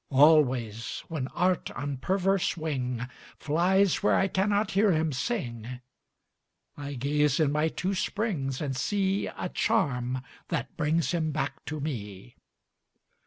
Always, 0.09 1.03
when 1.09 1.27
Art 1.27 1.69
on 1.69 1.97
perverse 1.97 2.57
wing 2.57 3.05
Flies 3.37 4.01
where 4.01 4.15
I 4.15 4.27
cannot 4.29 4.71
hear 4.71 4.91
him 4.93 5.13
sing, 5.13 5.79
I 6.75 6.95
gaze 6.95 7.39
in 7.39 7.51
my 7.51 7.67
two 7.67 7.93
springs 7.93 8.61
and 8.61 8.75
see 8.75 9.27
A 9.27 9.47
charm 9.49 10.23
that 10.47 10.75
brings 10.75 11.11
him 11.11 11.29
back 11.31 11.63
to 11.65 11.79
me. 11.79 12.33